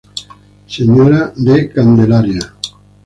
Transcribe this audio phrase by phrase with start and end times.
[0.73, 2.45] Sra de Candelaria.